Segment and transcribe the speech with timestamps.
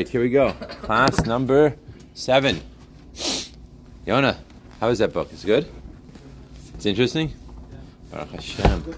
[0.00, 0.50] Right, here we go.
[0.82, 1.76] Class number
[2.14, 2.60] seven.
[4.04, 4.36] Yona,
[4.80, 5.28] how is that book?
[5.30, 5.70] It's good?
[6.74, 7.32] It's interesting?
[8.10, 8.92] Baruch Hashem.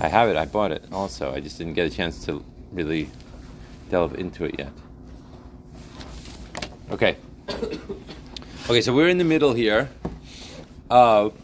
[0.00, 1.30] I have it, I bought it also.
[1.34, 2.42] I just didn't get a chance to
[2.72, 3.10] really
[3.90, 4.72] delve into it yet.
[6.90, 7.18] Okay.
[8.70, 9.90] Okay, so we're in the middle here
[10.88, 11.34] of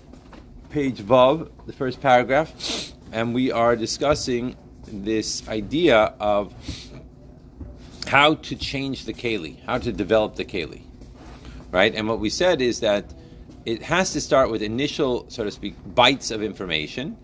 [0.71, 4.57] page Vav, the first paragraph, and we are discussing
[4.87, 6.55] this idea of
[8.07, 10.83] how to change the keli, how to develop the keli,
[11.70, 11.95] right?
[11.95, 13.12] And what we said is that
[13.64, 17.16] it has to start with initial, so to speak, bites of information,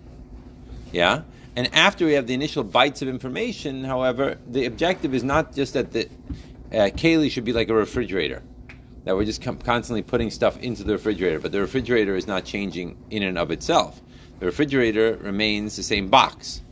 [0.92, 1.22] yeah.
[1.56, 5.74] And after we have the initial bites of information, however, the objective is not just
[5.74, 6.08] that the
[6.72, 8.42] uh, should be like a refrigerator,
[9.04, 12.44] that we're just com- constantly putting stuff into the refrigerator, but the refrigerator is not
[12.44, 14.00] changing in and of itself.
[14.38, 16.62] The refrigerator remains the same box,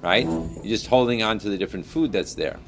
[0.00, 0.24] right?
[0.24, 2.58] You're just holding on to the different food that's there.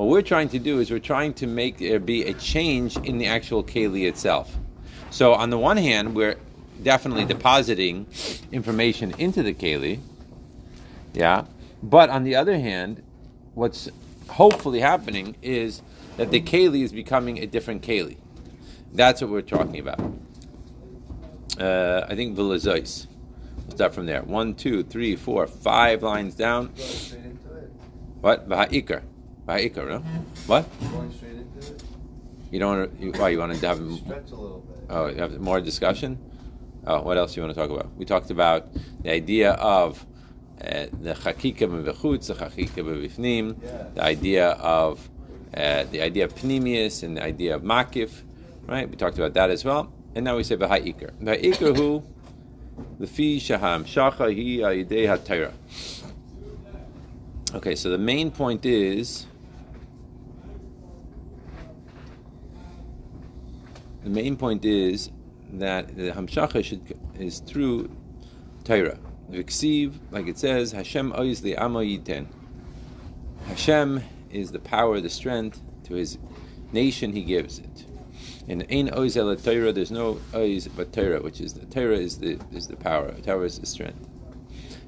[0.00, 3.18] What we're trying to do is we're trying to make there be a change in
[3.18, 4.56] the actual keli itself.
[5.10, 6.36] So on the one hand, we're
[6.82, 8.06] definitely depositing
[8.50, 10.00] information into the keli,
[11.12, 11.44] yeah.
[11.82, 13.02] But on the other hand,
[13.52, 13.90] what's
[14.26, 15.82] hopefully happening is
[16.16, 18.16] that the keli is becoming a different keli.
[18.94, 20.00] That's what we're talking about.
[21.60, 23.06] Uh, I think vilazois.
[23.66, 24.22] We'll start from there.
[24.22, 26.68] One, two, three, four, five lines down.
[28.22, 28.48] What?
[29.50, 29.74] V'ha'ikar.
[29.74, 29.98] V'ha'ikar, no?
[30.46, 30.66] What?
[30.92, 31.82] Going straight into it.
[32.50, 34.84] You don't want to, you, why, you want to have, Stretch a little bit.
[34.90, 36.18] oh, have more discussion?
[36.86, 37.94] Oh, what else do you want to talk about?
[37.96, 38.68] We talked about
[39.02, 40.04] the idea of
[40.60, 43.84] uh, the chakika b'vechutz, the chakika Yeah.
[43.94, 45.08] the idea of
[45.56, 48.22] uh, the idea of pnimius and the idea of makif,
[48.66, 48.88] right?
[48.88, 49.92] We talked about that as well.
[50.14, 51.12] And now we say v'ha'ikar.
[51.22, 52.02] V'ha'ikar hu,
[52.98, 55.52] l'fi shaham shacha hi ha'idei ha'tayra.
[57.54, 59.26] Okay, so the main point is
[64.02, 65.10] the main point is
[65.52, 66.80] that the hamshacha
[67.18, 67.90] is through
[68.64, 68.98] Torah.
[69.30, 72.26] Viksiv, like it says, Hashem ois yiten.
[73.46, 76.18] Hashem is the power, the strength to His
[76.72, 77.12] nation.
[77.12, 77.86] He gives it.
[78.48, 79.72] And ein ois el Torah.
[79.72, 83.12] There's no ois but Torah, which is the Torah is the is the power.
[83.22, 84.08] Torah is the strength.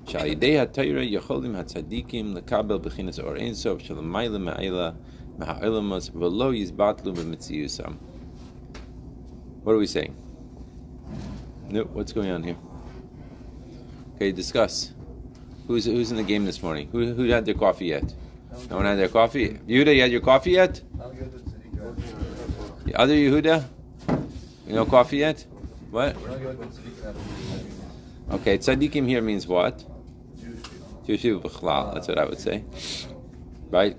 [0.07, 4.97] Shalidei ha-Torah yocholim ha-tzadikim lekabel b'chinas or ein sof shalamayla ma'ila
[5.39, 7.97] ma'a'ilamos v'lo yizbatlu b'mitziyusam.
[9.63, 10.15] What are we saying?
[11.69, 12.57] No, what's going on here?
[14.17, 14.93] Okay, discuss.
[15.67, 16.89] Who's who's in the game this morning?
[16.91, 18.13] Who who had their coffee yet?
[18.69, 19.51] No one had their coffee.
[19.69, 20.83] Yehuda, you had your coffee yet?
[22.85, 23.65] The other Yehuda,
[24.67, 25.47] you know coffee yet?
[25.91, 26.17] What?
[28.33, 29.85] Okay, tzaddikim here means what?
[31.07, 31.51] Jewish people.
[31.95, 32.65] That's what I would say.
[33.71, 33.97] Right?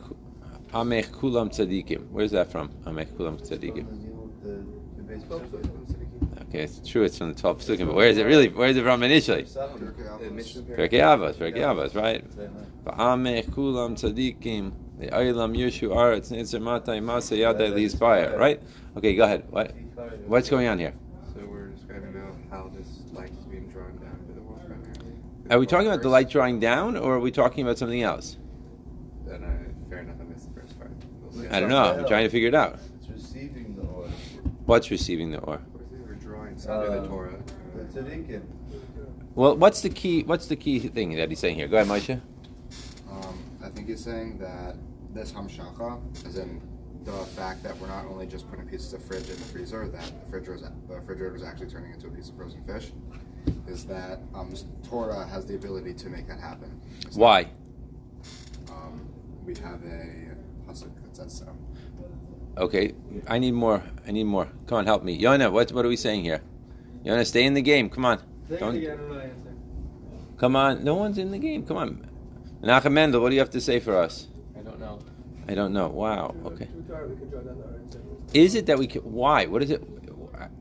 [0.74, 2.10] Amech kulam tzaddikim.
[2.10, 2.70] Where's that from?
[2.86, 4.13] Amech kulam tzaddikim.
[5.30, 5.80] The, the baseball.
[6.50, 7.04] Okay, it's true.
[7.04, 8.48] It's from the twelve psukim, but where is it really?
[8.48, 9.46] Where is it from initially?
[9.46, 9.94] Seven.
[10.78, 12.24] Perkei Avos, Perkei Avos, right?
[12.86, 18.62] Va'amech kulam tzadikim, le'aylam yeshu aretz nitzer matai masa yadai li'isbaya, right?
[18.98, 19.46] Okay, go ahead.
[19.50, 19.74] What?
[20.28, 20.94] What's going on here?
[21.34, 25.16] So we're describing now how this light is being drawn down to the world primarily.
[25.50, 28.38] Are we talking about the light drawing down, or are we talking about something else?
[29.28, 29.48] And uh,
[29.90, 30.92] fair enough, I missed the first part.
[31.52, 31.98] I don't know.
[31.98, 32.78] I'm trying to figure it out.
[33.00, 34.12] It's receiving the oil.
[34.66, 35.56] What's receiving the or?
[35.56, 37.44] Of course, drawing under Uh, the Torah.
[37.76, 38.42] The Tzaddikim.
[39.36, 40.24] Well, what's the key?
[40.24, 41.68] What's the key thing that he's saying here?
[41.68, 42.22] Go ahead, Moshe.
[43.12, 44.76] Um, I think he's saying that
[45.14, 46.62] this hamshacha, as in
[47.04, 50.06] the fact that we're not only just putting pieces of fridge in the freezer, that
[50.06, 52.92] the refrigerator is, the refrigerator is actually turning into a piece of frozen fish,
[53.68, 54.54] is that um,
[54.88, 56.80] Torah has the ability to make that happen.
[57.02, 57.50] It's Why?
[58.70, 59.08] Um,
[59.46, 60.36] we have a
[60.68, 61.48] pasuk that says so.
[62.58, 62.94] Okay,
[63.28, 63.84] I need more.
[64.08, 64.48] I need more.
[64.68, 65.52] Come on, help me, Yona.
[65.52, 66.42] What what are we saying here?
[67.04, 67.90] Yona, stay in the game.
[67.90, 68.22] Come on.
[68.60, 68.80] Don't.
[70.38, 70.84] Come on.
[70.84, 71.66] No one's in the game.
[71.66, 72.10] Come on.
[72.62, 74.28] Menachem Mendel, what do you have to say for us?
[74.58, 75.00] I don't know.
[75.48, 75.90] I don't know.
[75.90, 76.36] Wow.
[76.46, 76.70] Okay.
[78.34, 79.46] Is it that we can, why?
[79.48, 79.84] What is it?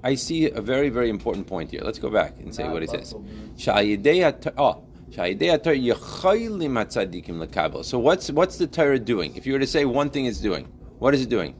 [0.02, 1.80] I see a very, very important point here.
[1.82, 3.14] Let's go back and say what it says.
[3.14, 3.24] Oh,
[3.56, 4.82] Sha'yidei haTorah
[5.14, 7.84] yecholim hatzadikim lekabel.
[7.84, 9.36] So what's what's the Torah doing?
[9.36, 10.64] If you were to say one thing it's doing,
[10.98, 11.54] what is it doing?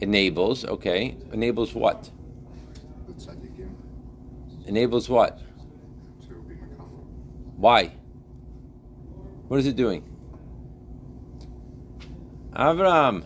[0.00, 0.64] Enables.
[0.64, 1.16] Okay.
[1.32, 2.10] Enables what?
[4.66, 5.38] Enables what?
[6.28, 7.04] to be makabel.
[7.56, 7.92] Why?
[9.48, 10.04] What is it doing?
[12.52, 13.24] Avram,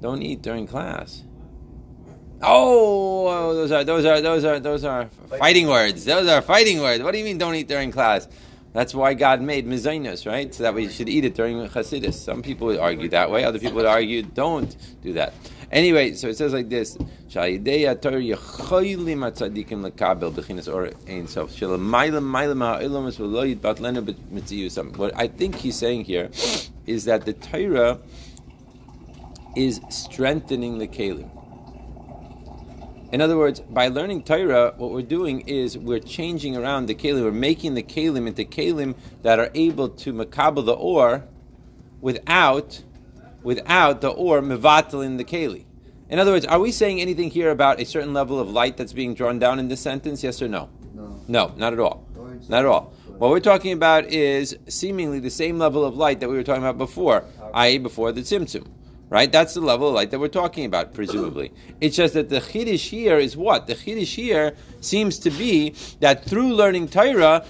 [0.00, 1.22] don't eat during class.
[2.42, 6.06] Oh, those are those are those are those are fighting words.
[6.06, 7.02] Those are fighting words.
[7.02, 8.26] What do you mean don't eat during class?
[8.72, 10.54] That's why God made mizainos, right?
[10.54, 12.14] So that we should eat it during Chasidus.
[12.14, 13.42] Some people would argue that way.
[13.44, 15.34] Other people would argue don't do that.
[15.72, 16.96] Anyway, so it says like this.
[16.96, 17.06] What
[25.16, 26.30] I think he's saying here
[26.86, 27.98] is that the Torah
[29.56, 31.39] is strengthening the kalim.
[33.12, 37.24] In other words, by learning Torah, what we're doing is we're changing around the kalim.
[37.24, 41.24] We're making the kalim into kalim that are able to makabel the or
[42.00, 42.84] without
[43.42, 45.64] without the or mevatel in the keli.
[46.08, 48.92] In other words, are we saying anything here about a certain level of light that's
[48.92, 50.22] being drawn down in this sentence?
[50.22, 50.68] Yes or no?
[50.94, 51.20] No.
[51.26, 52.06] No, not at all.
[52.48, 52.92] Not at all.
[53.18, 56.62] What we're talking about is seemingly the same level of light that we were talking
[56.62, 57.24] about before,
[57.54, 58.66] i.e., before the tzimtzum.
[59.10, 59.30] Right?
[59.30, 61.52] That's the level of light that we're talking about, presumably.
[61.80, 63.66] It's just that the chiddush here is what?
[63.66, 67.44] The chiddush here seems to be that through learning Torah,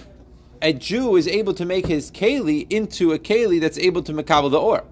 [0.62, 4.50] a Jew is able to make his keli into a keli that's able to makabel
[4.50, 4.84] the or.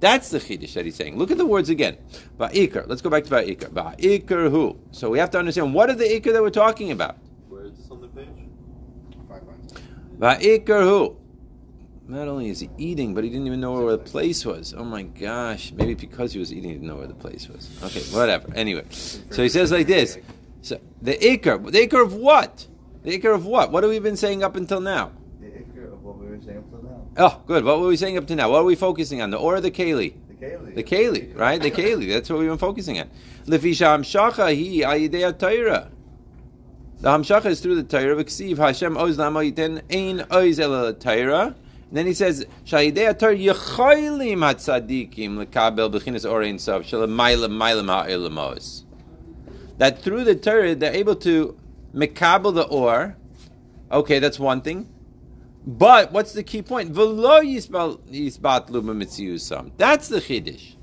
[0.00, 1.16] That's the chiddush that he's saying.
[1.16, 1.96] Look at the words again.
[2.38, 2.86] Ba'ikr.
[2.86, 3.70] Let's go back to ba'ikr.
[3.70, 4.78] Ba'ikr who?
[4.92, 7.16] So we have to understand what are the ikr that we're talking about.
[7.48, 8.28] Where is this on the page?
[9.28, 9.72] Five lines.
[10.18, 11.19] Va'ikr who?
[12.10, 14.74] Not only is he eating, but he didn't even know where the place was.
[14.76, 15.70] Oh my gosh.
[15.70, 17.70] Maybe because he was eating, he didn't know where the place was.
[17.84, 18.52] Okay, whatever.
[18.56, 18.84] Anyway.
[18.90, 20.18] So he says like this.
[20.60, 21.70] So the ikr.
[21.70, 22.66] The ikr of what?
[23.04, 23.70] The ikr of what?
[23.70, 25.12] What have we been saying up until now?
[25.40, 27.06] The ikr of what we were saying up till now.
[27.16, 27.64] Oh, good.
[27.64, 28.50] What were we saying up to now?
[28.50, 29.30] What are we focusing on?
[29.30, 30.14] The or the keli?
[30.28, 30.74] The Kaylee.
[30.74, 31.62] The keli, right?
[31.62, 32.08] The keli.
[32.12, 33.08] That's what we've been focusing on.
[33.46, 35.92] Lefisha hamshacha hi ayidei Torah.
[36.98, 38.16] The hamshacha is through the Torah.
[38.16, 41.54] V'ksiv Hashem oz lama yiten ein oz el Torah.
[41.90, 48.84] And then he says, "Shayidei Torah yechoylim hatzadikim lekabel b'chinas orein sof shalamaylam maylam ha'ilamos."
[49.78, 51.56] That through the Torah they're able to
[51.94, 53.16] mekabel the or.
[53.90, 54.88] Okay, that's one thing.
[55.66, 56.92] But what's the key point?
[56.94, 59.72] V'lo yisbatlu b'mitziusam.
[59.76, 60.76] That's the chiddush.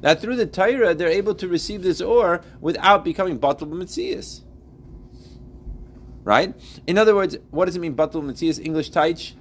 [0.00, 4.40] That through the Torah they're able to receive this or without becoming batul b'mitzius.
[6.24, 6.54] Right?
[6.86, 8.58] In other words, what does it mean batul b'mitzius?
[8.64, 9.34] English taich?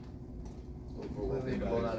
[1.15, 1.98] Completely blown out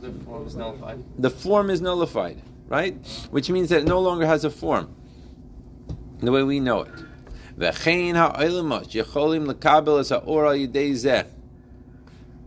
[0.00, 1.04] The form is nullified.
[1.18, 2.94] The form is nullified, right?
[3.30, 4.94] Which means that it no longer has a form,
[6.18, 6.92] the way we know it.
[7.58, 11.24] V'chein ha'olamos yecholim lekabel es ha'or al.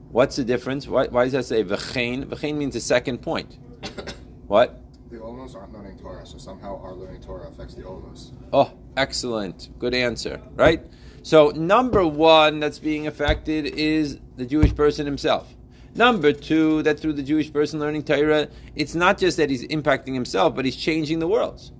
[0.09, 0.87] What's the difference?
[0.87, 2.25] Why, why does that say v'chein?
[2.25, 3.57] V'chein means the second point.
[4.47, 4.81] What?
[5.09, 8.31] The Olamos aren't learning Torah, so somehow our learning Torah affects the Olamos.
[8.51, 9.69] Oh, excellent.
[9.79, 10.83] Good answer, right?
[11.23, 15.55] So, number one that's being affected is the Jewish person himself.
[15.95, 20.13] Number two, that through the Jewish person learning Torah, it's not just that he's impacting
[20.13, 21.71] himself, but he's changing the worlds.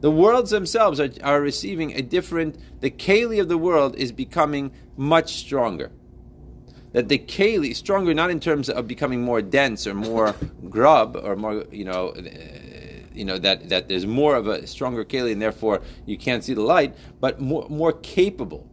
[0.00, 4.72] The worlds themselves are, are receiving a different, the Kali of the world is becoming
[4.96, 5.90] much stronger.
[6.92, 10.36] That the Kali, stronger not in terms of becoming more dense or more
[10.68, 12.22] grub or more, you know, uh,
[13.12, 16.54] you know that, that there's more of a stronger Kali and therefore you can't see
[16.54, 18.68] the light, but more, more capable.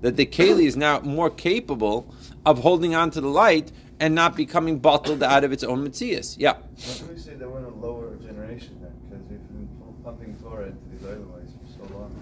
[0.00, 2.12] That the Kali is now more capable
[2.44, 6.36] of holding on to the light and not becoming bottled out of its own mitzias.
[6.38, 6.52] Yeah.
[6.52, 8.92] Why do we say that we're in a lower generation then?
[9.08, 9.68] Because we've been
[10.02, 12.14] pumping Torah into these Oilamites for so long.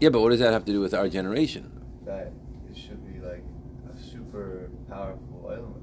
[0.00, 1.70] Yeah, but what does that have to do with our generation?
[2.04, 2.32] That
[2.70, 3.44] it should be like
[3.92, 5.76] a super powerful now.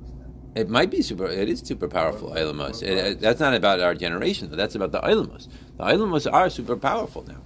[0.55, 1.27] It might be super.
[1.27, 3.19] It is super powerful Ilamos.
[3.19, 4.57] That's not about our generation, though.
[4.57, 5.47] That's about the Ilamos.
[5.77, 7.39] The Ilamos are super powerful now,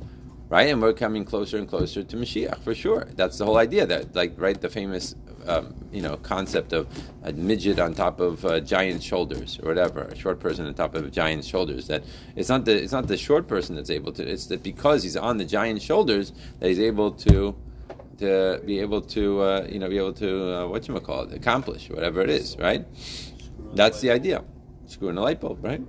[0.53, 0.69] right?
[0.69, 3.07] And we're coming closer and closer to Mashiach for sure.
[3.15, 3.88] That's the whole idea.
[3.88, 5.15] That like right, the famous
[5.48, 6.88] um, you know concept of
[7.24, 11.03] a midget on top of giant shoulders or whatever, a short person on top of
[11.07, 11.88] a giant's shoulders.
[11.88, 12.03] That
[12.36, 14.24] it's not the it's not the short person that's able to.
[14.33, 17.55] It's that because he's on the giant shoulders that he's able to
[18.19, 21.33] to be able to uh, you know be able to uh, what you call it
[21.33, 22.86] accomplish whatever it is right
[23.74, 24.43] that's the idea
[24.86, 25.81] screwing a light bulb right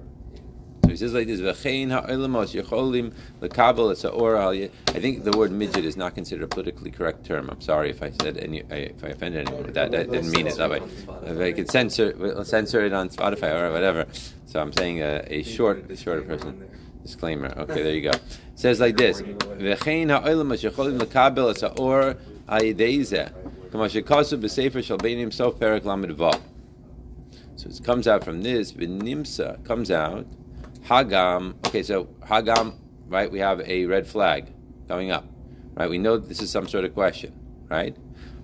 [0.84, 5.84] so he says like this "V'chein ha'olamos yecholim lekabel ye-" I think the word midget
[5.84, 9.08] is not considered a politically correct term I'm sorry if I said any if I
[9.08, 10.80] offended anyone with that I didn't mean it that way
[11.24, 14.06] if I could censor censor it on Spotify or whatever
[14.46, 16.68] so I'm saying a, a short shorter person
[17.04, 17.52] Disclaimer.
[17.58, 18.16] Okay, there you go.
[18.16, 18.22] It
[18.54, 21.52] says like this: V'chein ha'olam shecholim lekabel
[26.14, 26.40] vav.
[27.56, 28.72] So it comes out from this.
[28.72, 30.26] V'nimsa comes out.
[30.86, 31.54] Hagam.
[31.66, 32.74] Okay, so Hagam.
[33.06, 34.52] Right, we have a red flag
[34.88, 35.26] coming up.
[35.74, 37.32] Right, we know this is some sort of question.
[37.68, 37.96] Right.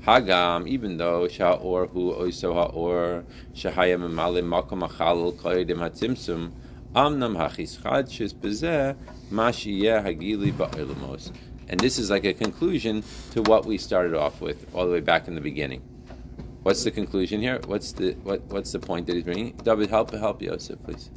[0.06, 6.52] Hagam, even though Sha'or hu oiso ha'or shahayim emalim makom achal koydim hatzimsum
[6.94, 8.96] amnam hachischad shis bezeh
[9.30, 11.32] mashiyeh hagili ba'ilamos.
[11.68, 15.00] And this is like a conclusion to what we started off with all the way
[15.00, 15.82] back in the beginning.
[16.62, 17.60] What's the conclusion here?
[17.66, 18.42] What's the what?
[18.44, 19.52] What's the point that he's bringing?
[19.56, 21.10] David, help help Yosef, please.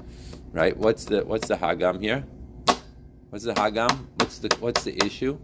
[0.53, 0.77] Right?
[0.77, 2.23] What's the what's the hagam here?
[3.31, 4.05] What's the hagam?
[4.17, 5.39] What's the what's the issue?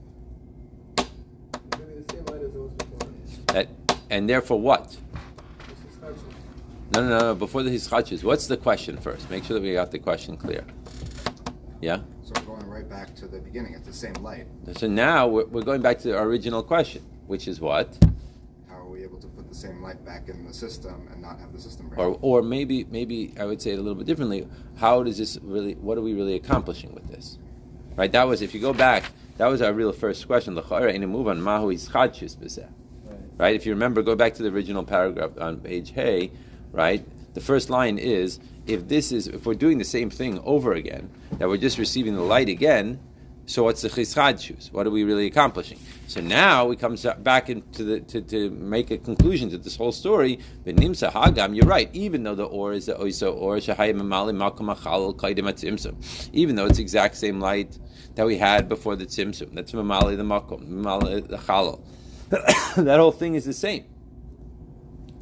[0.97, 3.09] Maybe the same light as it was before.
[3.47, 3.67] That
[4.11, 4.95] and therefore what?
[6.91, 7.01] The.
[7.01, 7.35] No, no, no, no.
[7.35, 9.29] Before the hischachis, what's the question first?
[9.31, 10.63] Make sure that we got the question clear.
[11.81, 12.01] Yeah.
[12.23, 13.73] So we're going right back to the beginning.
[13.73, 14.45] It's the same light.
[14.77, 17.97] So now we're, we're going back to our original question, which is what?
[18.99, 21.39] How are we able to put the same light back in the system and not
[21.39, 21.99] have the system break?
[21.99, 24.45] Or, or maybe, maybe I would say it a little bit differently.
[24.77, 25.75] How does this really?
[25.75, 27.37] What are we really accomplishing with this?
[27.95, 28.11] Right.
[28.11, 29.05] That was if you go back.
[29.37, 30.55] That was our real first question.
[30.55, 32.67] L'chara in a move on mahu ischadshus b'zeh.
[33.05, 33.19] Right.
[33.37, 33.55] Right.
[33.55, 36.31] If you remember, go back to the original paragraph on page Hey.
[36.73, 37.05] Right.
[37.35, 41.09] The first line is if this is if we're doing the same thing over again,
[41.37, 42.99] that we're just receiving the light again.
[43.49, 44.71] So what's the chischadshus?
[44.71, 45.79] What are we really accomplishing?
[46.07, 49.91] So now we come back into the to, to make a conclusion to this whole
[49.91, 50.37] story.
[50.63, 51.89] Benimsa hagam, you're right.
[51.91, 55.95] Even though the or is the oiso or shahayim amali malkum achal kaidim atzimsum,
[56.31, 57.79] even though it's exact same light
[58.13, 59.55] that we had before the tzimsum.
[59.55, 61.81] That's mamali the makom, mamali the chalal.
[62.29, 63.85] that whole thing is the same.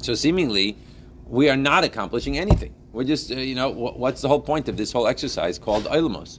[0.02, 0.76] So seemingly,
[1.24, 2.74] we are not accomplishing anything.
[2.92, 5.84] We're just, uh, you know, wh- what's the whole point of this whole exercise called
[5.84, 6.38] Oilamos,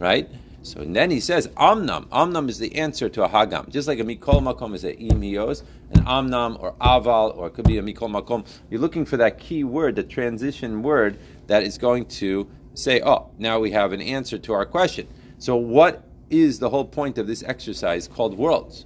[0.00, 0.28] right?
[0.62, 2.06] So then he says, Amnam.
[2.08, 3.68] Amnam is the answer to a Hagam.
[3.70, 5.62] Just like a Mikol Makom is a Imios,
[5.92, 8.46] an Amnam or Aval, or it could be a Mikol Makom.
[8.68, 13.30] You're looking for that key word, the transition word that is going to say, oh,
[13.38, 15.08] now we have an answer to our question.
[15.38, 18.84] So what is the whole point of this exercise called worlds?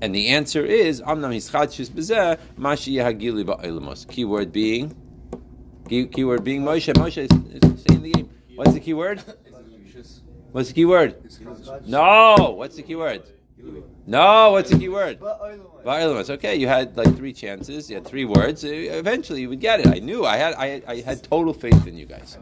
[0.00, 4.08] And the answer is Amnam Hischatshis Bezeh Mashi Yehagili Ba'ilamos.
[4.08, 4.94] Keyword being
[5.88, 6.92] key, keyword being Moshe.
[6.94, 8.30] Moshe is, is saying the game.
[8.54, 9.22] What's the keyword?
[10.54, 11.16] What's the key word?
[11.84, 12.54] No.
[12.56, 13.24] What's the key word?
[14.06, 14.52] No.
[14.52, 15.18] What's the key word?
[15.18, 16.30] Oilamai.
[16.30, 17.90] Okay, you had like three chances.
[17.90, 18.64] You had three words.
[18.64, 19.88] Uh, Eventually, you would get it.
[19.88, 20.24] I knew.
[20.24, 20.54] I had.
[20.54, 22.38] I, I had total faith in you guys.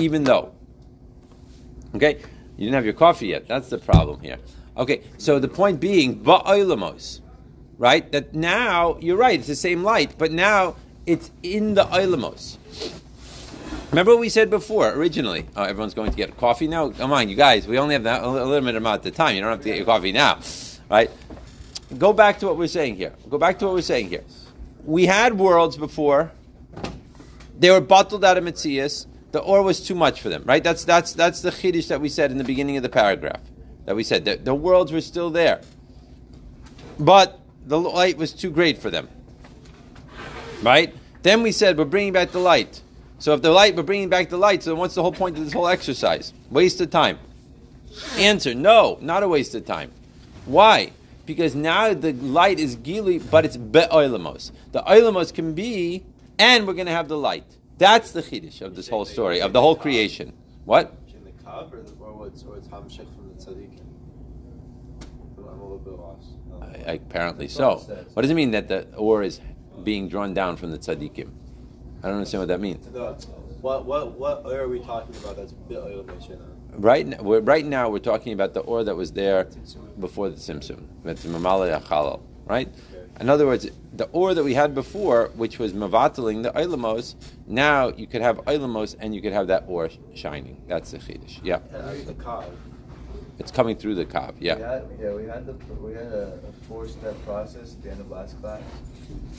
[0.00, 0.54] Even though.
[1.94, 2.14] Okay,
[2.56, 3.46] you didn't have your coffee yet.
[3.46, 4.38] That's the problem here.
[4.78, 7.20] Okay, so the point being, ba'ilamos,
[7.76, 8.10] right?
[8.12, 9.38] That now you're right.
[9.38, 12.56] It's the same light, but now it's in the ilamos.
[13.92, 15.46] Remember what we said before originally?
[15.54, 16.88] Oh, everyone's going to get coffee now.
[16.88, 17.66] Come on, you guys.
[17.66, 19.34] We only have that, a limited amount of time.
[19.34, 20.40] You don't have to get your coffee now,
[20.90, 21.10] right?
[21.98, 23.12] Go back to what we're saying here.
[23.28, 24.24] Go back to what we're saying here.
[24.86, 26.32] We had worlds before.
[27.58, 29.06] They were bottled out of Mitzias.
[29.32, 30.62] The or was too much for them, right?
[30.64, 33.40] That's that's that's the chiddush that we said in the beginning of the paragraph.
[33.86, 35.62] That we said the worlds were still there,
[36.98, 39.08] but the light was too great for them,
[40.62, 40.94] right?
[41.22, 42.81] Then we said we're bringing back the light.
[43.22, 44.64] So if the light, we're bringing back the light.
[44.64, 46.32] So what's the whole point of this whole exercise?
[46.50, 47.20] Waste of time.
[48.18, 49.92] Answer: No, not a waste of time.
[50.44, 50.90] Why?
[51.24, 54.50] Because now the light is gili, but it's be'oilamos.
[54.72, 56.02] The oilamos can be,
[56.36, 57.44] and we're going to have the light.
[57.78, 60.32] That's the chiddush of this whole story, of the whole creation.
[60.64, 60.92] What?
[61.14, 63.84] In the Kav or, or what's or it's Hamshech from the Tzaddikim?
[65.38, 66.26] I'm a little bit lost.
[66.50, 66.90] No.
[66.90, 67.76] I- Apparently so.
[68.14, 69.40] What does it mean that the ore is
[69.84, 71.30] being drawn down from the tzaddikim?
[72.02, 72.86] I don't understand what that means.
[72.92, 73.16] No,
[73.60, 75.36] what what what oil are we talking about?
[75.36, 76.04] That's bit oil
[76.74, 79.46] Right, n- we're, right now, we're talking about the ore that was there
[80.00, 80.86] before the Simsum.
[81.04, 82.68] That's Mamala Yachalal, right?
[83.20, 87.14] In other words, the ore that we had before, which was mavataling the oilamos,
[87.46, 90.62] now you could have oilamos and you could have that ore shining.
[90.66, 91.40] That's the chiddush.
[91.44, 92.46] Yeah, And that's the Kav.
[93.38, 94.04] It's coming through the.
[94.38, 97.82] We Yeah, had, yeah, we had the we had a, a four step process at
[97.82, 98.62] the end of last class.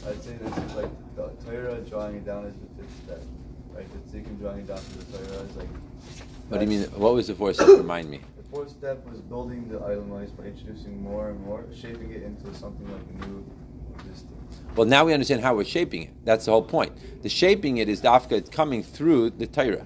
[0.08, 3.22] I'd say this is like the Torah drawing it down is the fifth step.
[3.74, 5.68] Right, the tzidkim drawing it down to the Torah is like.
[6.50, 6.84] what do you mean?
[6.92, 7.68] What was the fourth step?
[7.68, 8.22] Remind me.
[8.38, 12.54] The fourth step was building the Ilamais by introducing more and more, shaping it into
[12.54, 13.46] something like a new
[13.96, 14.60] existence.
[14.76, 16.26] Well, now we understand how we're shaping it.
[16.26, 17.22] That's the whole point.
[17.24, 18.34] The shaping it is dafka.
[18.34, 19.48] It's coming through the.
[19.48, 19.86] Torah.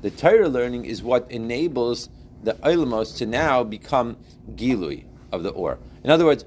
[0.00, 2.08] The Torah learning is what enables
[2.42, 4.16] the Oilamos to now become
[4.52, 5.78] Gilui of the Or.
[6.04, 6.44] In other words,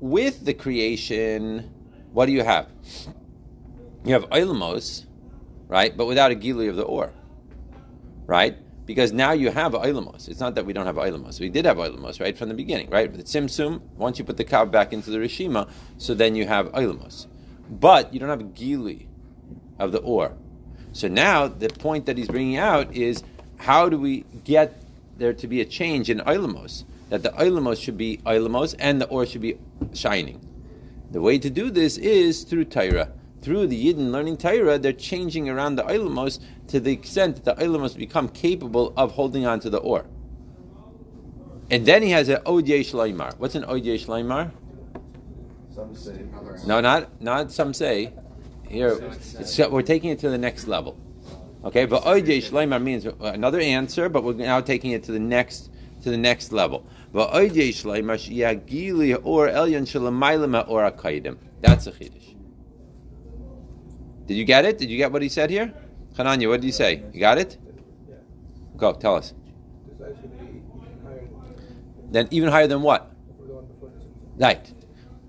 [0.00, 1.70] with the creation,
[2.12, 2.68] what do you have?
[4.04, 5.06] You have Oilamos,
[5.68, 5.96] right?
[5.96, 7.12] But without a Gilui of the Or,
[8.26, 8.56] right?
[8.84, 10.28] Because now you have Oilamos.
[10.28, 11.38] It's not that we don't have Oilamos.
[11.38, 13.10] We did have Oilamos, right, from the beginning, right?
[13.10, 16.46] With the Tzimtzum, once you put the Kav back into the Rishima, so then you
[16.46, 17.26] have Oilamos.
[17.70, 19.06] But you don't have a Gilui
[19.78, 20.34] of the Or.
[20.92, 23.22] So now the point that he's bringing out is
[23.56, 24.81] how do we get
[25.16, 26.84] there to be a change in Oilamos?
[27.10, 29.58] That the Oilamos should be Oilamos and the Or should be
[29.92, 30.40] shining.
[31.10, 33.12] The way to do this is through Torah.
[33.42, 36.38] Through the Yidden learning Torah, they're changing around the Oilamos
[36.68, 40.06] to the extent that the Oilamos become capable of holding on to the Or.
[41.70, 43.38] And then he has an Odye Shleimar.
[43.38, 44.52] What's an Odye Shleimar?
[45.74, 46.24] Some say.
[46.66, 48.12] No, not not some say.
[48.68, 48.98] Here,
[49.38, 50.98] it's, we're taking it to the next level.
[51.64, 55.70] Okay, but oidei shleimar means another answer, but we're now taking it to the next
[56.02, 56.84] to the next level.
[57.12, 61.38] But oidei shleimar shiagili or elyon shalamaylam or akaidim.
[61.60, 62.34] That's a chiddush.
[64.26, 64.78] Did you get it?
[64.78, 65.72] Did you get what he said here?
[66.14, 67.02] Hananya, what did he say?
[67.12, 67.58] You got it?
[68.76, 69.34] Go, tell us.
[69.86, 70.62] This light should be
[71.04, 71.28] higher
[72.10, 73.10] Then even higher than what?
[73.38, 74.40] for the one before the Tzimtzum.
[74.40, 74.72] Light.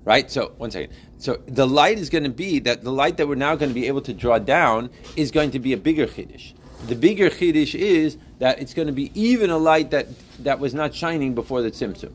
[0.04, 0.32] Right?
[0.32, 0.94] So, one second.
[1.24, 3.74] So, the light is going to be that the light that we're now going to
[3.74, 6.54] be able to draw down is going to be a bigger chiddush.
[6.88, 10.08] The bigger chiddush is that it's going to be even a light that,
[10.40, 12.12] that was not shining before the tzimtzum.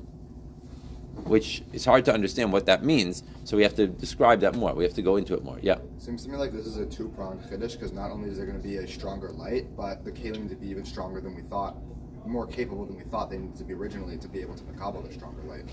[1.25, 4.75] Which is hard to understand what that means, so we have to describe that more.
[4.75, 5.59] We have to go into it more.
[5.63, 5.79] Yeah.
[5.97, 8.61] Seems to me like this is a two-pronged chiddush because not only is there going
[8.61, 11.79] to be a stronger light, but the kalim to be even stronger than we thought,
[12.27, 15.09] more capable than we thought they needed to be originally to be able to makabel
[15.09, 15.65] the stronger light.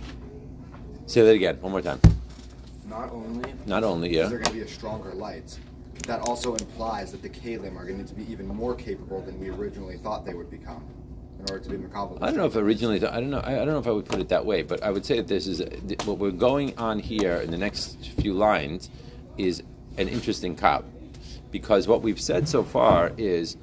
[1.06, 2.00] Say that again, one more time.
[2.88, 4.28] Not only Not only, yeah.
[4.28, 5.58] there going to be a stronger light,
[6.08, 9.50] that also implies that the kalim are going to be even more capable than we
[9.50, 10.84] originally thought they would become
[11.40, 12.18] in order to be makabel.
[12.22, 14.20] I don't know if originally, I don't know, I don't know if I would put
[14.20, 15.62] it that way, but I would say that this is,
[16.06, 18.90] what we're going on here in the next few lines
[19.38, 19.64] is
[19.98, 20.86] an interesting cop.
[21.52, 23.58] Because what we've said so far is,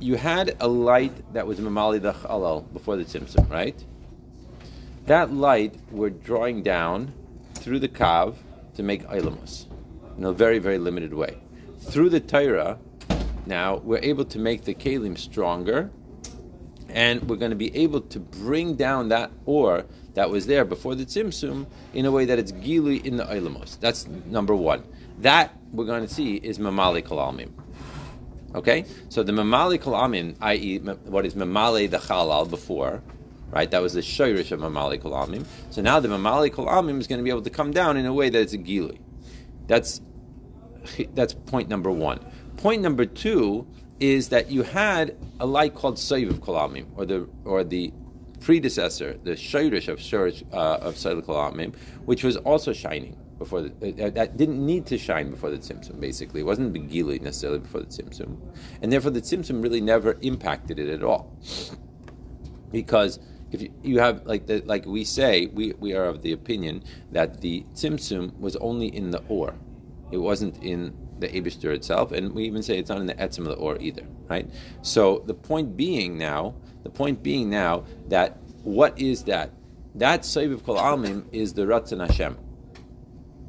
[0.00, 3.76] you had a light that was Mamali the Chalal before the Tzimtzum, right?
[5.06, 7.12] That light we're drawing down
[7.60, 8.36] through the Kav
[8.74, 9.66] to make Ilamos
[10.16, 11.36] in a very, very limited way.
[11.78, 12.78] Through the Torah,
[13.46, 15.90] now we're able to make the Kalim stronger
[16.88, 20.94] and we're going to be able to bring down that ore that was there before
[20.94, 23.78] the tzimtzum in a way that it's gili in the oilamos.
[23.78, 24.82] That's number one.
[25.18, 27.52] That we're going to see is mamali kalalmim.
[28.54, 33.02] Okay, so the mamali kalalmim, i.e., what is mamali the halal before,
[33.50, 33.70] right?
[33.70, 35.44] That was the shoyrish of mamali kalalmim.
[35.70, 38.12] So now the mamali kalalmim is going to be able to come down in a
[38.12, 39.00] way that it's a gili.
[39.66, 40.00] That's
[41.14, 42.20] that's point number one.
[42.56, 43.66] Point number two
[44.00, 47.92] is that you had a light called Saiv of Kalamim, or the or the
[48.40, 51.74] predecessor, the Shirish of Shirish uh, of Saiv Kalamim,
[52.06, 56.00] which was also shining before the, uh, that didn't need to shine before the Tzimtzum.
[56.00, 58.38] Basically, it wasn't Begili necessarily before the Tzimtzum,
[58.82, 61.36] and therefore the Tzimtzum really never impacted it at all,
[62.72, 63.18] because.
[63.52, 67.40] If you, have like the, like we say, we, we are of the opinion that
[67.40, 69.54] the tzimtzum was only in the or,
[70.12, 73.40] it wasn't in the Abishter itself, and we even say it's not in the etzim
[73.40, 74.48] of the or either, right?
[74.82, 79.50] So the point being now, the point being now that what is that?
[79.94, 82.36] That Saiv Kol Almim is the Ratzon Hashem,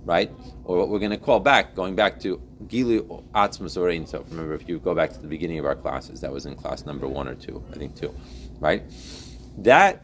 [0.05, 0.31] right?
[0.63, 2.99] Or what we're going to call back, going back to Gili
[3.35, 4.25] Atzmas or So.
[4.29, 6.85] Remember, if you go back to the beginning of our classes, that was in class
[6.85, 8.13] number one or two, I think two,
[8.59, 8.83] right?
[9.57, 10.03] That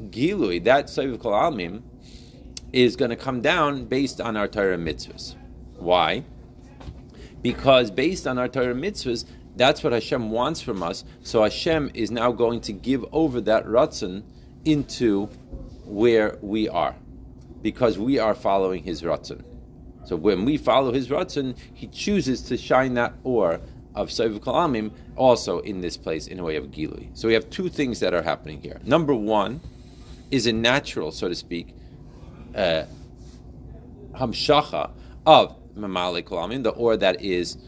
[0.00, 1.82] Gilui, that Saiv Kol Almim,
[2.72, 5.34] is going to come down based on our Torah mitzvahs.
[5.76, 6.24] Why?
[7.42, 11.04] Because based on our Torah mitzvahs, that's what Hashem wants from us.
[11.22, 14.24] So Hashem is now going to give over that ratzon
[14.64, 15.26] into
[15.84, 16.96] where we are,
[17.62, 19.44] because we are following His ratzon.
[20.04, 23.60] So when we follow His ratzon, He chooses to shine that or
[23.96, 27.08] of Saiv Kalamim also in this place in a way of Gilui.
[27.14, 28.80] So we have two things that are happening here.
[28.84, 29.60] Number one
[30.30, 31.74] is a natural, so to speak,
[32.54, 32.84] uh,
[34.14, 34.90] hamshacha
[35.24, 37.58] of mamale kalamim, the or that is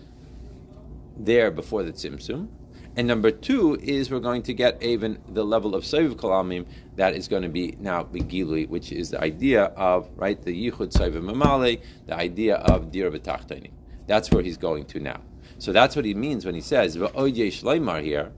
[1.17, 2.49] there before the tzimtzum.
[2.97, 7.15] And number two is we're going to get even the level of Saiv Kalamim that
[7.15, 11.13] is going to be now Begili, which is the idea of, right, the Yichud Saiv
[11.13, 13.71] Mamale, the idea of Dir B'tachtani.
[14.09, 15.21] That's where he's going to now.
[15.59, 18.31] So that's what he means when he says shleimar here.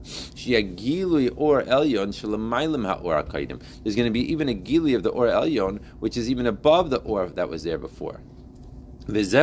[1.35, 3.61] Or elyon.
[3.83, 6.89] There's going to be even a gili of the or elyon, which is even above
[6.89, 8.19] the or that was there before.
[9.07, 9.41] This is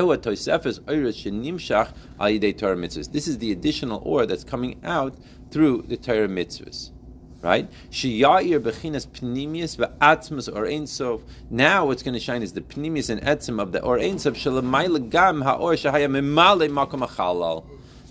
[3.38, 5.14] the additional or that's coming out
[5.50, 6.90] through the Torah mitzvahs.
[7.40, 7.70] Right?
[7.90, 11.22] Shiyair bechinas pnimius ve'atzmas or ein sof.
[11.50, 14.34] Now what's going to shine is the pnimius and etzim of the or ein sof
[14.34, 17.64] shalamayla gam ha'or shahaya mimale makom achalal.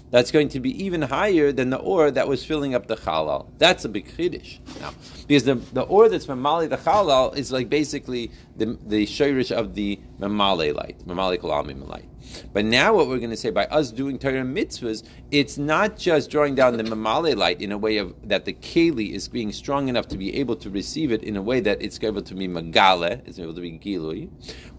[0.09, 3.47] That's going to be even higher than the or that was filling up the chalal.
[3.57, 4.93] That's a big chiddush now,
[5.27, 9.75] because the, the or that's mamali the chalal is like basically the the shirish of
[9.75, 12.05] the mamale light, mamale kalamim light.
[12.53, 16.29] But now what we're going to say by us doing Torah mitzvahs, it's not just
[16.29, 19.87] drawing down the mamale light in a way of that the keli is being strong
[19.87, 22.47] enough to be able to receive it in a way that it's able to be
[22.47, 24.29] magale, it's able to be gilui,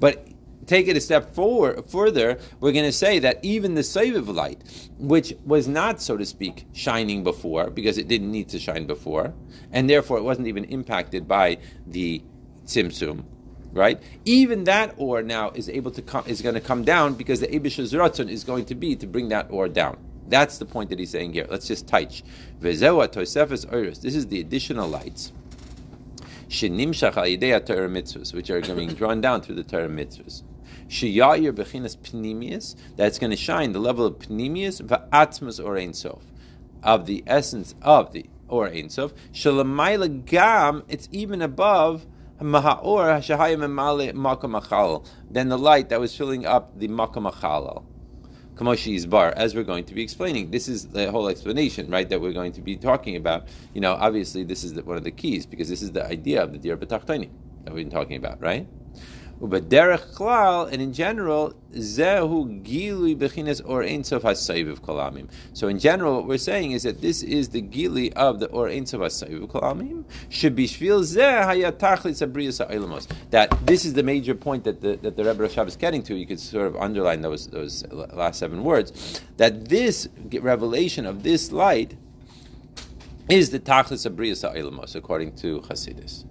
[0.00, 0.26] but
[0.68, 4.62] take it a step forward, further, we're going to say that even the Saviv light,
[4.98, 9.34] which was not, so to speak, shining before, because it didn't need to shine before,
[9.72, 12.22] and therefore it wasn't even impacted by the
[12.66, 13.24] Tzimtzum,
[13.72, 14.00] right?
[14.24, 17.54] Even that ore now is able to come is going to come down because the
[17.54, 19.96] Abish's Ratzon is going to be to bring that ore down.
[20.28, 21.46] That's the point that he's saying here.
[21.48, 22.22] Let's just touch.
[22.60, 25.32] This is the additional lights.
[26.50, 26.62] Which
[28.50, 30.42] are being drawn down through the Torah mitzvahs.
[30.88, 36.22] Sheyayir bechinas pnimius, that's going to shine the level of pnimius va'atzmas or ein sof,
[36.82, 39.12] of the essence of the or ein sof.
[39.32, 42.06] Shalamayla gam, it's even above
[42.40, 47.84] mahaor hashahayim emale makam achal, than the light that was filling up the makam achalal.
[48.60, 50.50] As we're going to be explaining.
[50.50, 53.46] This is the whole explanation, right, that we're going to be talking about.
[53.72, 56.42] You know, obviously, this is the, one of the keys because this is the idea
[56.42, 58.66] of the Dir that we've been talking about, right?
[59.40, 65.28] But derech klal, and in general, zehu gili bechinas or ein sof hasayiv kalamim.
[65.52, 68.68] So in general, what we're saying is that this is the gili of the or
[68.68, 70.04] ein sof hasayiv kalamim.
[70.28, 73.06] Should be shvil zeh hayatachlit sabriyas ha'ilamos.
[73.30, 76.16] That this is the major point that the that the Rebbe Rashab is getting to.
[76.16, 79.22] You could sort of underline those those last seven words.
[79.36, 80.08] That this
[80.40, 81.96] revelation of this light
[83.28, 86.24] is the tachlis sabriyas ha'ilamos, according to Hasidus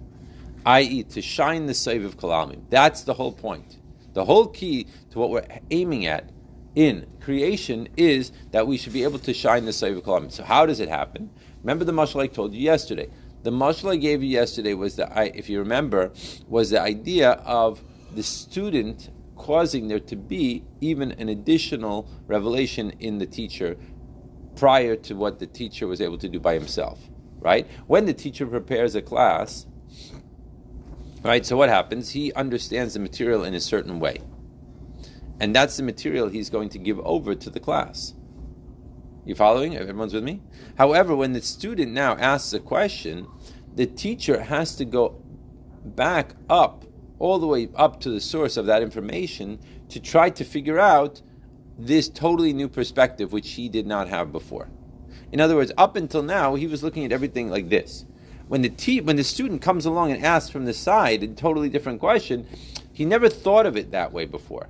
[0.66, 2.62] i.e., to shine the Saiv of Kalamim.
[2.70, 3.78] That's the whole point.
[4.12, 6.30] The whole key to what we're aiming at
[6.74, 10.32] in creation is that we should be able to shine the Saiv of Kalamim.
[10.32, 11.30] So, how does it happen?
[11.62, 13.08] Remember the mashal I told you yesterday.
[13.42, 16.12] The mashal I gave you yesterday was that, if you remember,
[16.48, 17.82] was the idea of
[18.14, 23.76] the student causing there to be even an additional revelation in the teacher
[24.56, 26.98] prior to what the teacher was able to do by himself.
[27.38, 27.68] Right?
[27.86, 29.66] When the teacher prepares a class,
[31.22, 31.44] Right?
[31.44, 32.10] So what happens?
[32.10, 34.18] He understands the material in a certain way.
[35.40, 38.14] And that's the material he's going to give over to the class.
[39.24, 39.76] You following?
[39.76, 40.40] Everyone's with me?
[40.78, 43.26] However, when the student now asks a question,
[43.74, 45.22] the teacher has to go
[45.84, 46.84] back up,
[47.18, 51.20] all the way up to the source of that information to try to figure out
[51.78, 54.70] this totally new perspective which he did not have before.
[55.30, 58.04] In other words, up until now, he was looking at everything like this
[58.48, 61.68] when the te- when the student comes along and asks from the side a totally
[61.68, 62.46] different question,
[62.92, 64.68] he never thought of it that way before.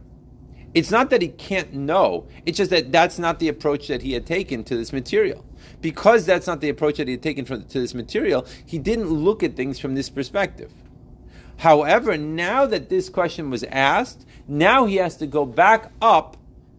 [0.75, 4.13] It's not that he can't know; it's just that that's not the approach that he
[4.13, 5.45] had taken to this material.
[5.81, 9.11] Because that's not the approach that he had taken for, to this material, he didn't
[9.11, 10.73] look at things from this perspective.
[11.59, 16.37] However, now that this question was asked, now he has to go back up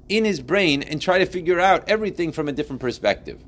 [0.07, 3.43] in his brain and try to figure out everything from a different perspective.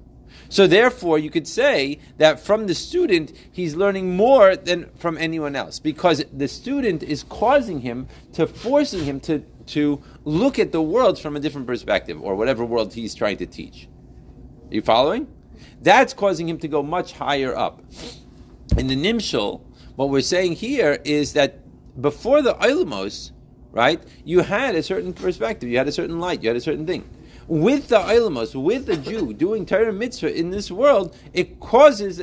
[0.52, 5.56] So therefore, you could say that from the student, he's learning more than from anyone
[5.56, 10.82] else because the student is causing him to forcing him to, to look at the
[10.82, 13.88] world from a different perspective or whatever world he's trying to teach.
[14.70, 15.34] Are you following?
[15.82, 17.82] That's causing him to go much higher up.
[18.78, 19.62] In the Nimshal,
[19.96, 21.60] what we're saying here is that
[22.02, 23.32] before the Ilamos,
[23.72, 26.86] right, you had a certain perspective, you had a certain light, you had a certain
[26.86, 27.10] thing
[27.48, 32.22] with the Ilamos, with the Jew doing Torah mitzvah in this world, it causes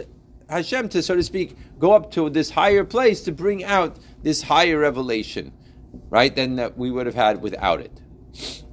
[0.49, 4.43] Hashem to, so to speak, go up to this higher place to bring out this
[4.43, 5.53] higher revelation,
[6.09, 8.01] right, than that we would have had without it.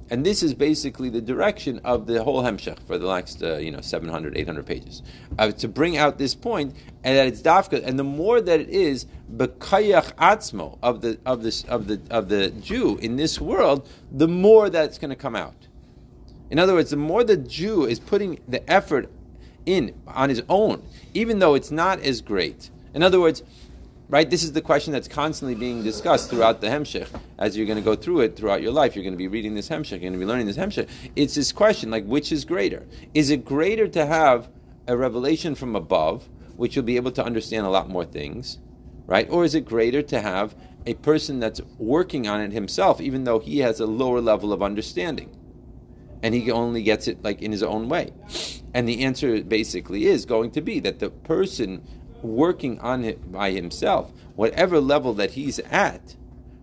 [0.08, 3.72] And this is basically the direction of the whole Hemshech for the next, uh, you
[3.72, 5.02] know, 700, 800 pages.
[5.36, 8.68] Uh, to bring out this point, and that it's dafka, and the more that it
[8.68, 13.88] is bekayach atzmo of the of this of the of the Jew in this world,
[14.12, 15.66] the more that's going to come out.
[16.50, 19.10] In other words, the more the Jew is putting the effort
[19.64, 20.82] in on his own,
[21.12, 22.70] even though it's not as great.
[22.94, 23.42] In other words,
[24.08, 27.08] right, this is the question that's constantly being discussed throughout the Hemshech.
[27.38, 29.54] As you're going to go through it throughout your life, you're going to be reading
[29.54, 30.88] this Hemshech, you're going to be learning this Hemshech.
[31.16, 32.86] It's this question, like, which is greater?
[33.12, 34.48] Is it greater to have
[34.86, 38.58] a revelation from above, which you'll be able to understand a lot more things,
[39.06, 39.28] right?
[39.28, 40.54] Or is it greater to have
[40.86, 44.62] a person that's working on it himself, even though he has a lower level of
[44.62, 45.36] understanding?
[46.22, 48.12] And he only gets it like in his own way.
[48.74, 51.86] And the answer basically is going to be that the person
[52.22, 56.16] working on it by himself, whatever level that he's at,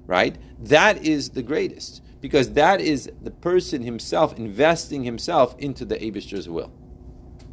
[0.06, 2.02] right, that is the greatest.
[2.22, 6.72] Because that is the person himself investing himself into the Abishter's will.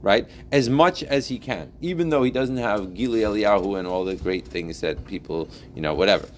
[0.00, 0.30] Right?
[0.50, 1.72] As much as he can.
[1.80, 5.82] Even though he doesn't have Gili Eliyahu and all the great things that people, you
[5.82, 6.28] know, whatever.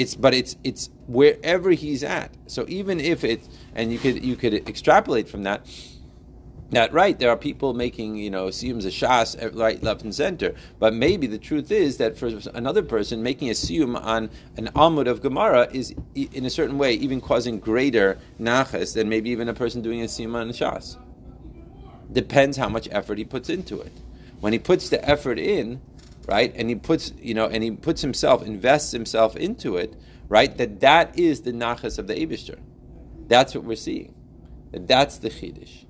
[0.00, 2.30] It's but it's it's wherever he's at.
[2.46, 5.66] So even if it and you could you could extrapolate from that
[6.70, 10.14] that right there are people making you know siyums a shas eh, right left and
[10.14, 10.54] center.
[10.78, 15.06] But maybe the truth is that for another person making a siyum on an amud
[15.06, 19.54] of gemara is in a certain way even causing greater nachas than maybe even a
[19.54, 20.96] person doing a siyum on a shas.
[22.10, 23.92] Depends how much effort he puts into it.
[24.40, 25.82] When he puts the effort in
[26.30, 26.52] right?
[26.54, 29.96] And he puts, you know, and he puts himself, invests himself into it,
[30.28, 30.56] right?
[30.56, 32.58] That that is the nachas of the Abishter.
[33.26, 34.14] That's what we're seeing.
[34.70, 35.86] That that's the chiddush,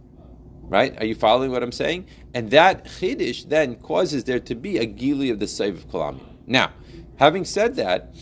[0.63, 0.99] right?
[0.99, 2.07] Are you following what I'm saying?
[2.33, 6.25] And that chiddush then causes there to be a gili of the save of kalamim.
[6.47, 6.73] Now,
[7.17, 8.15] having said that,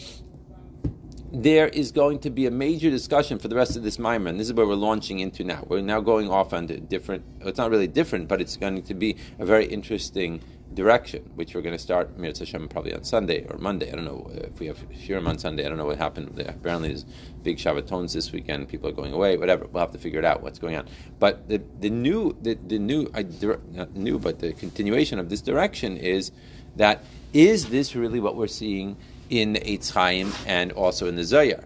[1.30, 4.40] there is going to be a major discussion for the rest of this mimer, and
[4.40, 5.62] this is where we're launching into now.
[5.68, 7.22] We're now going off on different.
[7.42, 10.40] It's not really different, but it's going to be a very interesting
[10.74, 13.90] direction, which we're going to start Mirz Hashem probably on Sunday or Monday.
[13.90, 15.64] I don't know uh, if we have Shirim on Sunday.
[15.64, 16.30] I don't know what happened.
[16.34, 16.48] There.
[16.48, 17.06] Apparently, there's
[17.42, 18.68] big Shabbatones this weekend.
[18.68, 19.36] People are going away.
[19.36, 19.66] Whatever.
[19.66, 20.88] We'll have to figure it out what's going on.
[21.18, 23.24] But the the new the, the new I,
[23.72, 26.32] not new, but the continuation of this direction is
[26.76, 28.96] that is this really what we're seeing
[29.30, 31.64] in the Eitz Chaim and also in the Zohar?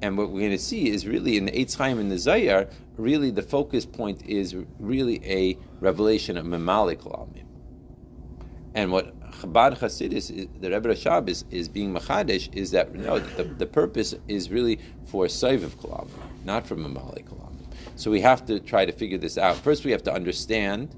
[0.00, 2.68] And what we're going to see is really in the Eitz Chaim and the Zohar,
[2.96, 7.47] really the focus point is really a revelation of Memalik Lamim.
[8.74, 13.18] And what Chabad Hasidus, is, the Rebbe Rashab is, is being Machadesh, is that no,
[13.18, 16.08] the, the purpose is really for Saiviv Kalam,
[16.44, 17.54] not for Mamalik Kalam.
[17.96, 19.56] So we have to try to figure this out.
[19.56, 20.96] First, we have to understand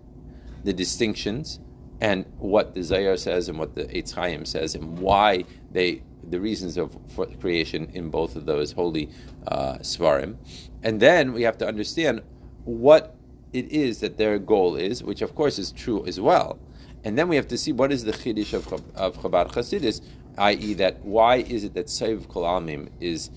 [0.64, 1.60] the distinctions
[2.00, 6.40] and what the Zohar says and what the Eitz Chaim says and why they the
[6.40, 6.96] reasons of
[7.40, 9.10] creation in both of those holy
[9.48, 10.36] uh, svarim,
[10.82, 12.22] and then we have to understand
[12.64, 13.16] what
[13.52, 16.58] it is that their goal is, which of course is true as well.
[17.04, 20.02] And then we have to see what is the chiddush of, of Chabad Chasidus,
[20.38, 23.30] i.e., that why is it that Saiv Kol Almim is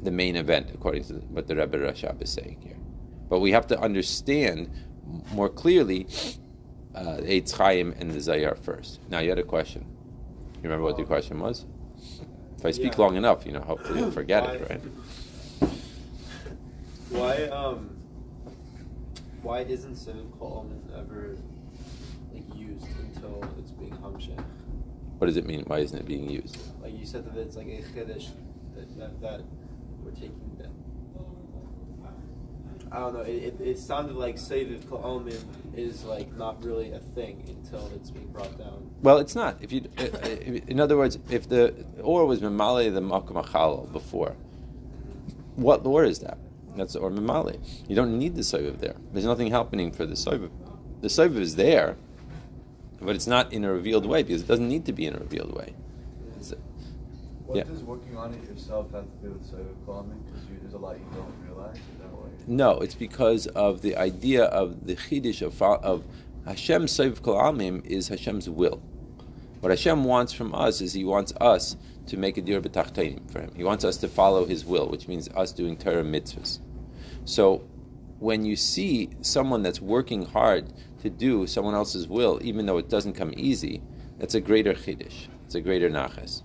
[0.00, 2.76] the main event, according to what the Rebbe Rashab is saying here.
[3.28, 4.70] But we have to understand
[5.32, 6.06] more clearly
[6.94, 9.00] uh, Eitz Chaim and the Zohar first.
[9.10, 9.84] Now, you had a question.
[10.56, 11.64] You remember what the question was?
[12.58, 13.02] If I speak Yeah.
[13.04, 14.80] long enough, you know, hopefully you'll forget it, right?
[17.10, 17.96] Why um
[19.42, 21.59] why isn't Saiv Kol Almim ever like used
[23.22, 24.42] until it's being Hamshech?
[25.18, 25.64] What does it mean?
[25.66, 26.56] Why isn't it being used?
[26.82, 28.28] Like you said that it's like a chiddush
[28.74, 29.42] that, that, that
[30.02, 30.68] we're taking that.
[32.92, 33.20] I don't know.
[33.20, 35.44] It, it, it sounded like Seviv Ko'omim
[35.76, 38.90] is like not really a thing until it's being brought down.
[39.00, 39.58] Well, it's not.
[39.60, 39.88] If you,
[40.66, 44.34] in other words, if the or was memale the makom before,
[45.54, 46.38] what or is that?
[46.76, 47.60] That's or memale.
[47.86, 48.96] You don't need the soiv there.
[49.12, 50.50] There's nothing happening for the soiv.
[51.00, 51.96] The soiv is there,
[53.00, 55.18] but it's not in a revealed way because it doesn't need to be in a
[55.18, 55.74] revealed way.
[56.36, 56.54] It's,
[57.46, 57.64] What Yeah.
[57.64, 60.22] does working on it yourself have to do with soil calming?
[60.26, 61.74] Because there's a lot you don't realize.
[61.74, 62.28] Is that why?
[62.46, 66.04] No, it's because of the idea of the chiddush of, of
[66.46, 68.80] Hashem Seiv Kol Amim is Hashem's will.
[69.60, 73.40] What Hashem wants from us is He wants us to make a dir b'tachteinim for
[73.40, 73.50] Him.
[73.56, 76.60] He wants us to follow His will, which means us doing Torah mitzvahs.
[77.24, 77.64] So,
[78.20, 82.88] when you see someone that's working hard to do someone else's will, even though it
[82.88, 83.82] doesn't come easy,
[84.18, 85.28] that's a greater chiddush.
[85.44, 86.42] It's a greater nachas.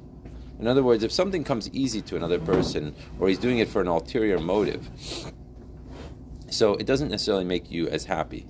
[0.60, 3.82] In other words, if something comes easy to another person, or he's doing it for
[3.82, 4.90] an ulterior motive,
[6.50, 8.48] so it doesn't necessarily make you as happy.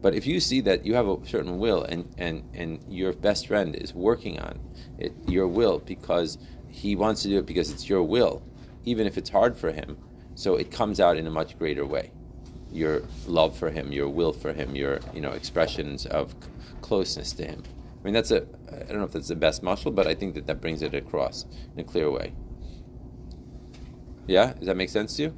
[0.00, 3.46] But if you see that you have a certain will and, and, and your best
[3.48, 4.60] friend is working on
[4.98, 8.42] it, your will because he wants to do it because it's your will,
[8.84, 9.98] even if it's hard for him,
[10.34, 12.12] so it comes out in a much greater way.
[12.72, 16.48] Your love for him, your will for him, your you know expressions of c-
[16.80, 17.62] closeness to him.
[18.00, 20.34] I mean that's a I don't know if that's the best mashal, but I think
[20.34, 22.32] that that brings it across in a clear way.
[24.26, 25.34] Yeah, does that make sense to you?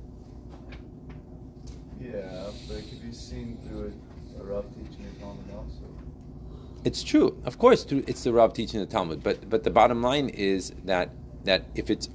[2.01, 3.92] Yeah, but it could be seen through
[4.38, 5.81] a, a Rav teaching of Talmid also.
[6.85, 7.83] It's true, of course.
[7.85, 11.11] through- It's the Rav teaching the Talmid, but but the bottom line is that
[11.44, 12.09] that if it's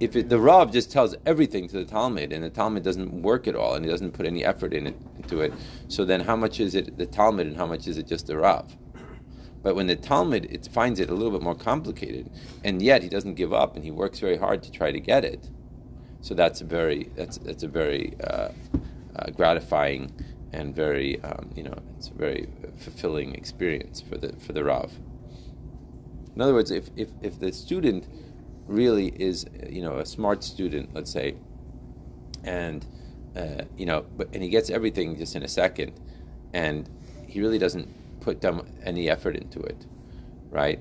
[0.00, 3.48] if it, the Rav just tells everything to the Talmid and the Talmid doesn't work
[3.48, 5.52] at all and he doesn't put any effort in it, into it,
[5.88, 8.36] so then how much is it the Talmid and how much is it just the
[8.36, 8.76] Rav?
[9.62, 12.30] But when the Talmid it finds it a little bit more complicated,
[12.64, 15.24] and yet he doesn't give up and he works very hard to try to get
[15.24, 15.48] it,
[16.20, 18.50] so that's a very that's that's a very uh,
[19.16, 20.12] uh, gratifying
[20.52, 24.92] and very um, you know it's a very fulfilling experience for the for the Rav.
[26.38, 28.06] In other words, if, if, if the student
[28.68, 31.34] really is you know a smart student, let's say,
[32.44, 32.86] and
[33.36, 35.92] uh, you know, but and he gets everything just in a second,
[36.52, 36.88] and
[37.26, 37.88] he really doesn't
[38.20, 38.44] put
[38.84, 39.86] any effort into it,
[40.50, 40.80] right?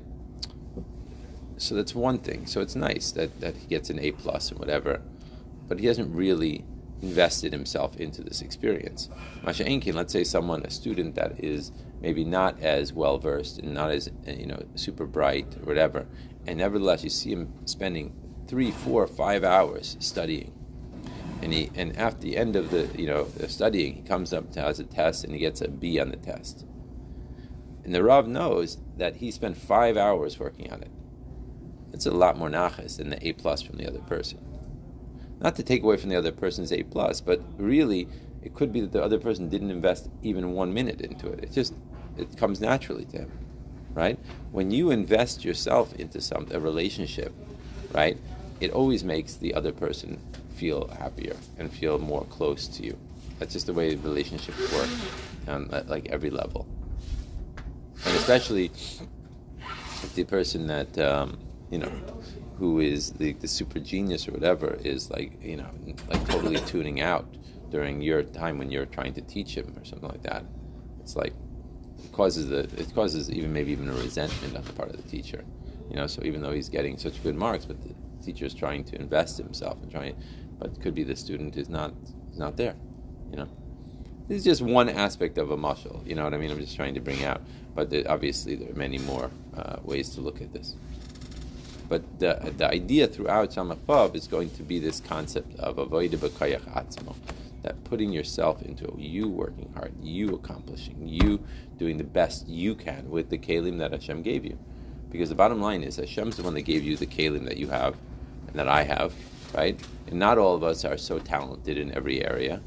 [1.58, 2.46] So that's one thing.
[2.46, 5.02] So it's nice that, that he gets an A plus and whatever,
[5.68, 6.66] but he hasn't really
[7.02, 9.10] invested himself into this experience.
[9.44, 11.72] Masha Enkin, let's say someone, a student that is
[12.02, 16.06] maybe not as well versed and not as you know super bright or whatever,
[16.48, 18.14] and nevertheless you see him spending
[18.48, 20.54] three, four, five hours studying,
[21.42, 24.52] and he and after the end of the you know the studying, he comes up
[24.54, 26.66] to has a test and he gets a B on the test.
[27.84, 30.92] And the Rav knows that he spent five hours working on it.
[31.94, 34.40] It's a lot more nachas than the A plus from the other person.
[35.40, 38.10] Not to take away from the other person's A plus, but really,
[38.42, 41.44] it could be that the other person didn't invest even one minute into it.
[41.44, 41.74] It just
[42.18, 43.32] it comes naturally to him,
[43.98, 44.20] right?
[44.52, 47.34] When you invest yourself into some a relationship,
[47.92, 48.18] right,
[48.62, 50.22] it always makes the other person
[50.56, 52.96] feel happier and feel more close to you.
[53.40, 54.90] That's just the way relationships work
[55.48, 56.68] on at, like every level,
[58.06, 58.66] and especially
[60.04, 61.40] if the person that um,
[61.72, 61.92] you know
[62.60, 65.70] who is the, the super genius or whatever is like you know
[66.08, 67.26] like totally tuning out
[67.72, 70.44] during your time when you're trying to teach him or something like that.
[71.02, 71.34] It's like
[72.12, 75.44] causes the it causes even maybe even a resentment on the part of the teacher.
[75.90, 77.94] You know, so even though he's getting such good marks, but the
[78.26, 80.16] teacher is trying to invest himself and trying,
[80.60, 81.94] but could be the student is not
[82.32, 82.76] is not there.
[83.32, 83.48] You know,
[84.28, 86.06] this is just one aspect of a mashal.
[86.06, 86.52] You know what I mean?
[86.52, 87.42] I'm just trying to bring out,
[87.76, 90.76] but obviously there are many more uh, ways to look at this.
[91.90, 96.66] But the the idea throughout Shamachav is going to be this concept of avodah b'kayach
[96.74, 97.16] atzmo,
[97.68, 101.44] that putting yourself into you working hard, you accomplishing, you
[101.78, 104.58] doing the best you can with the kalim that Hashem gave you.
[105.12, 107.68] Because the bottom line is Hashem's the one that gave you the kalim that you
[107.68, 107.98] have
[108.48, 109.14] and that I have,
[109.54, 109.78] right?
[110.08, 112.62] And not all of us are so talented in every area.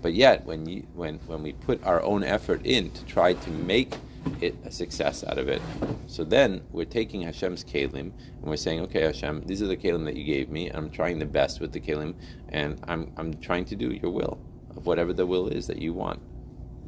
[0.00, 3.50] But yet when you when when we put our own effort in to try to
[3.50, 3.94] make
[4.40, 5.62] it a success out of it.
[6.06, 10.04] So then we're taking Hashem's kalim and we're saying, okay, Hashem, these are the kalim
[10.04, 10.68] that you gave me.
[10.68, 12.14] I'm trying the best with the kalim,
[12.48, 14.38] and I'm I'm trying to do your will
[14.76, 16.20] of whatever the will is that you want.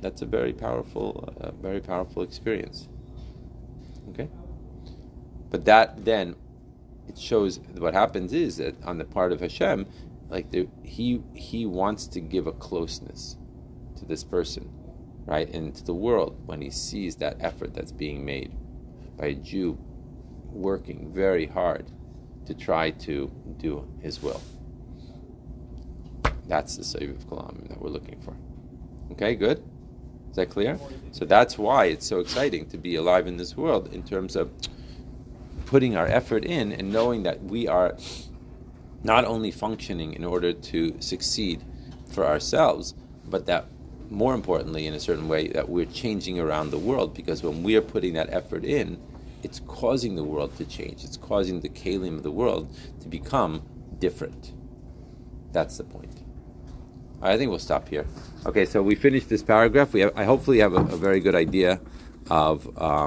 [0.01, 2.89] That's a very powerful, uh, very powerful experience.
[4.11, 4.29] Okay,
[5.51, 6.37] but that then
[7.09, 9.87] it shows what happens is that on the part of Hashem,
[10.29, 13.37] like the, he he wants to give a closeness
[13.97, 14.71] to this person
[15.27, 18.53] right, into the world when he sees that effort that's being made
[19.17, 19.77] by a Jew
[20.51, 21.91] working very hard
[22.47, 24.41] to try to do his will.
[26.47, 28.37] That's the Saiv Kol Almim that we're looking for.
[29.13, 29.63] Okay, good?
[30.31, 30.79] Is that clear?
[31.11, 34.51] So that's why it's so exciting to be alive in this world in terms of
[35.67, 37.97] putting our effort in and knowing that we are
[39.03, 41.65] not only functioning in order to succeed
[42.11, 43.67] for ourselves, but that
[44.11, 47.77] more importantly, in a certain way, that we're changing around the world because when we
[47.77, 49.01] are putting that effort in,
[49.43, 51.05] it's causing the world to change.
[51.05, 53.63] It's causing the kalim of the world to become
[53.99, 54.53] different.
[55.53, 56.23] That's the point.
[57.23, 58.07] I think we'll stop here.
[58.45, 59.93] Okay, so we finished this paragraph.
[59.93, 61.81] We have, I hopefully have a, a very good idea
[62.31, 62.67] of.
[62.81, 63.05] Um,